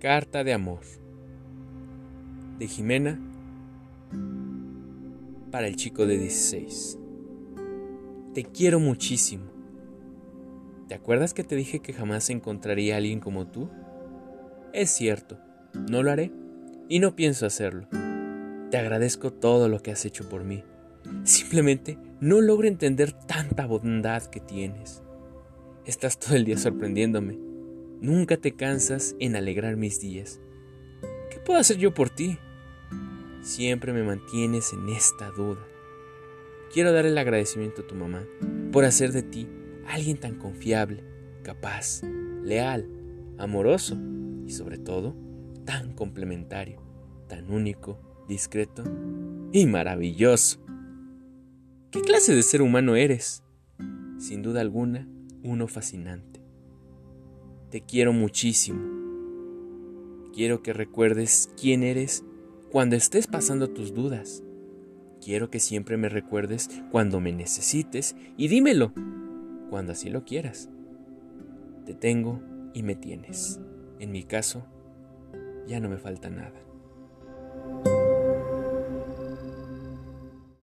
[0.00, 0.78] Carta de amor
[2.60, 3.20] de Jimena
[5.50, 6.96] para el chico de 16.
[8.32, 9.50] Te quiero muchísimo.
[10.86, 13.70] ¿Te acuerdas que te dije que jamás encontraría a alguien como tú?
[14.72, 15.40] Es cierto,
[15.90, 16.30] no lo haré
[16.88, 17.88] y no pienso hacerlo.
[18.70, 20.62] Te agradezco todo lo que has hecho por mí.
[21.24, 25.02] Simplemente no logro entender tanta bondad que tienes.
[25.86, 27.47] Estás todo el día sorprendiéndome
[28.00, 30.40] Nunca te cansas en alegrar mis días.
[31.30, 32.38] ¿Qué puedo hacer yo por ti?
[33.42, 35.66] Siempre me mantienes en esta duda.
[36.72, 38.24] Quiero dar el agradecimiento a tu mamá
[38.72, 39.48] por hacer de ti
[39.86, 41.02] alguien tan confiable,
[41.42, 42.02] capaz,
[42.44, 42.88] leal,
[43.38, 43.96] amoroso
[44.46, 45.16] y sobre todo
[45.64, 46.80] tan complementario,
[47.26, 48.84] tan único, discreto
[49.52, 50.60] y maravilloso.
[51.90, 53.42] ¿Qué clase de ser humano eres?
[54.18, 55.08] Sin duda alguna,
[55.42, 56.37] uno fascinante.
[57.70, 58.80] Te quiero muchísimo.
[60.32, 62.24] Quiero que recuerdes quién eres
[62.70, 64.42] cuando estés pasando tus dudas.
[65.22, 68.94] Quiero que siempre me recuerdes cuando me necesites y dímelo
[69.68, 70.70] cuando así lo quieras.
[71.84, 72.40] Te tengo
[72.72, 73.60] y me tienes.
[73.98, 74.64] En mi caso,
[75.66, 76.67] ya no me falta nada.